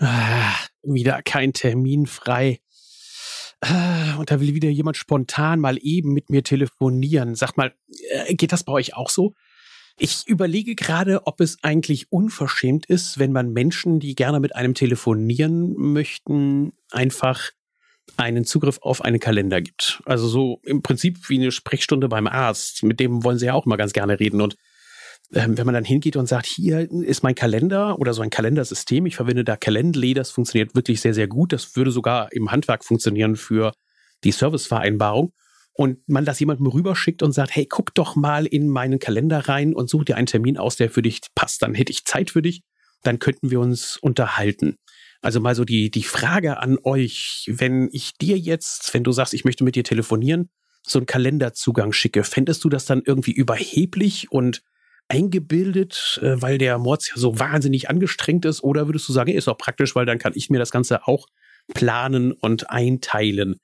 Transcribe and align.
Ah, 0.00 0.54
wieder 0.82 1.22
kein 1.22 1.52
Termin 1.52 2.06
frei. 2.06 2.60
Ah, 3.60 4.16
und 4.16 4.30
da 4.30 4.40
will 4.40 4.54
wieder 4.54 4.68
jemand 4.68 4.96
spontan 4.96 5.58
mal 5.58 5.78
eben 5.80 6.12
mit 6.12 6.30
mir 6.30 6.44
telefonieren. 6.44 7.34
Sagt 7.34 7.56
mal, 7.56 7.74
äh, 8.10 8.34
geht 8.34 8.52
das 8.52 8.62
bei 8.62 8.72
euch 8.72 8.94
auch 8.94 9.10
so? 9.10 9.34
Ich 9.98 10.28
überlege 10.28 10.76
gerade, 10.76 11.26
ob 11.26 11.40
es 11.40 11.58
eigentlich 11.62 12.12
unverschämt 12.12 12.86
ist, 12.86 13.18
wenn 13.18 13.32
man 13.32 13.52
Menschen, 13.52 13.98
die 13.98 14.14
gerne 14.14 14.38
mit 14.38 14.54
einem 14.54 14.74
telefonieren 14.74 15.74
möchten, 15.76 16.72
einfach 16.92 17.50
einen 18.16 18.44
Zugriff 18.44 18.78
auf 18.80 19.02
einen 19.02 19.18
Kalender 19.18 19.60
gibt. 19.60 20.00
Also 20.04 20.28
so 20.28 20.60
im 20.62 20.82
Prinzip 20.82 21.28
wie 21.28 21.40
eine 21.40 21.50
Sprechstunde 21.50 22.08
beim 22.08 22.28
Arzt. 22.28 22.84
Mit 22.84 23.00
dem 23.00 23.24
wollen 23.24 23.38
sie 23.38 23.46
ja 23.46 23.54
auch 23.54 23.66
mal 23.66 23.76
ganz 23.76 23.92
gerne 23.92 24.20
reden. 24.20 24.40
Und 24.40 24.56
wenn 25.30 25.66
man 25.66 25.74
dann 25.74 25.84
hingeht 25.84 26.16
und 26.16 26.26
sagt, 26.26 26.46
hier 26.46 26.90
ist 26.90 27.22
mein 27.22 27.34
Kalender 27.34 27.98
oder 27.98 28.14
so 28.14 28.22
ein 28.22 28.30
Kalendersystem, 28.30 29.04
ich 29.04 29.16
verwende 29.16 29.44
da 29.44 29.56
Calendly, 29.56 30.14
das 30.14 30.30
funktioniert 30.30 30.74
wirklich 30.74 31.00
sehr, 31.00 31.12
sehr 31.12 31.28
gut. 31.28 31.52
Das 31.52 31.76
würde 31.76 31.90
sogar 31.90 32.32
im 32.32 32.50
Handwerk 32.50 32.84
funktionieren 32.84 33.36
für 33.36 33.72
die 34.24 34.32
Servicevereinbarung. 34.32 35.32
Und 35.74 35.98
man 36.08 36.24
das 36.24 36.40
jemandem 36.40 36.66
rüberschickt 36.66 37.22
und 37.22 37.32
sagt, 37.32 37.54
hey, 37.54 37.66
guck 37.66 37.94
doch 37.94 38.16
mal 38.16 38.46
in 38.46 38.68
meinen 38.68 38.98
Kalender 38.98 39.48
rein 39.48 39.74
und 39.74 39.88
such 39.88 40.04
dir 40.04 40.16
einen 40.16 40.26
Termin 40.26 40.58
aus, 40.58 40.74
der 40.74 40.90
für 40.90 41.02
dich 41.02 41.20
passt. 41.36 41.62
Dann 41.62 41.74
hätte 41.74 41.92
ich 41.92 42.04
Zeit 42.04 42.30
für 42.30 42.42
dich, 42.42 42.62
dann 43.04 43.20
könnten 43.20 43.50
wir 43.50 43.60
uns 43.60 43.96
unterhalten. 43.96 44.76
Also 45.20 45.40
mal 45.40 45.54
so 45.54 45.64
die, 45.64 45.90
die 45.90 46.02
Frage 46.02 46.58
an 46.58 46.78
euch, 46.82 47.44
wenn 47.48 47.88
ich 47.92 48.14
dir 48.14 48.38
jetzt, 48.38 48.92
wenn 48.92 49.04
du 49.04 49.12
sagst, 49.12 49.34
ich 49.34 49.44
möchte 49.44 49.62
mit 49.62 49.76
dir 49.76 49.84
telefonieren, 49.84 50.50
so 50.84 50.98
einen 50.98 51.06
Kalenderzugang 51.06 51.92
schicke, 51.92 52.24
fändest 52.24 52.64
du 52.64 52.68
das 52.68 52.86
dann 52.86 53.02
irgendwie 53.04 53.32
überheblich 53.32 54.32
und 54.32 54.62
eingebildet, 55.08 56.20
äh, 56.22 56.40
weil 56.40 56.58
der 56.58 56.78
Mords 56.78 57.08
ja 57.10 57.16
so 57.16 57.38
wahnsinnig 57.38 57.90
angestrengt 57.90 58.44
ist? 58.44 58.62
Oder 58.62 58.86
würdest 58.86 59.08
du 59.08 59.12
sagen, 59.12 59.32
ist 59.32 59.48
auch 59.48 59.58
praktisch, 59.58 59.94
weil 59.94 60.06
dann 60.06 60.18
kann 60.18 60.32
ich 60.34 60.50
mir 60.50 60.58
das 60.58 60.70
Ganze 60.70 61.06
auch 61.06 61.26
planen 61.74 62.32
und 62.32 62.70
einteilen? 62.70 63.56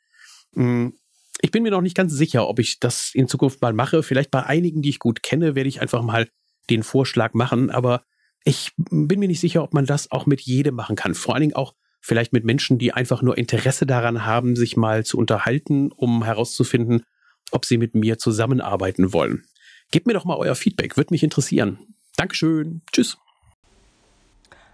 Hm, 0.55 0.95
ich 1.41 1.51
bin 1.51 1.63
mir 1.63 1.71
noch 1.71 1.83
nicht 1.83 1.97
ganz 1.97 2.13
sicher, 2.13 2.49
ob 2.49 2.59
ich 2.59 2.81
das 2.81 3.11
in 3.13 3.29
Zukunft 3.29 3.61
mal 3.61 3.73
mache. 3.73 4.03
Vielleicht 4.03 4.31
bei 4.31 4.45
einigen, 4.45 4.83
die 4.83 4.89
ich 4.89 4.99
gut 4.99 5.23
kenne, 5.23 5.55
werde 5.55 5.69
ich 5.69 5.81
einfach 5.81 6.03
mal 6.03 6.29
den 6.71 6.83
Vorschlag 6.83 7.35
machen. 7.35 7.71
Aber 7.71 8.03
ich 8.45 8.73
bin 8.77 9.21
mir 9.21 9.29
nicht 9.29 9.41
sicher, 9.41 9.63
ob 9.63 9.75
man 9.75 9.87
das 9.87 10.11
auch 10.11 10.27
mit 10.27 10.41
jedem 10.41 10.75
machen 10.75 10.97
kann. 10.97 11.15
Vor 11.15 11.35
allen 11.35 11.43
Dingen 11.43 11.57
auch 11.57 11.75
vielleicht 12.01 12.33
mit 12.33 12.45
Menschen, 12.45 12.79
die 12.79 12.93
einfach 12.93 13.23
nur 13.23 13.37
Interesse 13.37 13.87
daran 13.87 14.25
haben, 14.25 14.57
sich 14.57 14.77
mal 14.77 15.05
zu 15.05 15.19
unterhalten, 15.19 15.91
um 15.93 16.25
herauszufinden, 16.25 17.03
ob 17.51 17.65
sie 17.65 17.79
mit 17.79 17.95
mir 17.95 18.19
zusammenarbeiten 18.19 19.13
wollen. 19.13 19.45
Gebt 19.91 20.07
mir 20.07 20.15
doch 20.15 20.25
mal 20.25 20.37
euer 20.37 20.55
Feedback, 20.55 20.97
würde 20.97 21.13
mich 21.13 21.23
interessieren. 21.23 21.79
Dankeschön. 22.17 22.83
Tschüss. 22.93 23.19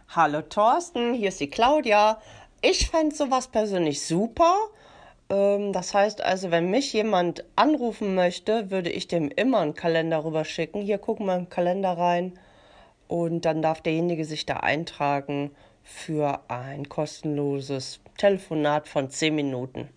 Hallo 0.08 0.42
Thorsten, 0.42 1.14
hier 1.14 1.28
ist 1.28 1.40
die 1.40 1.50
Claudia. 1.50 2.20
Ich 2.62 2.90
fände 2.90 3.14
sowas 3.14 3.48
persönlich 3.48 4.04
super. 4.04 4.56
Ähm, 5.30 5.72
das 5.72 5.94
heißt 5.94 6.20
also, 6.20 6.50
wenn 6.50 6.70
mich 6.70 6.92
jemand 6.92 7.44
anrufen 7.56 8.14
möchte, 8.14 8.70
würde 8.70 8.90
ich 8.90 9.08
dem 9.08 9.30
immer 9.30 9.60
einen 9.60 9.74
Kalender 9.74 10.24
rüberschicken. 10.24 10.82
Hier 10.82 10.98
gucken 10.98 11.26
wir 11.26 11.36
im 11.36 11.48
Kalender 11.48 11.96
rein 11.96 12.38
und 13.08 13.44
dann 13.44 13.62
darf 13.62 13.80
derjenige 13.80 14.24
sich 14.24 14.46
da 14.46 14.58
eintragen 14.58 15.52
für 15.82 16.40
ein 16.48 16.88
kostenloses 16.88 18.00
Telefonat 18.18 18.88
von 18.88 19.10
10 19.10 19.34
Minuten. 19.34 19.88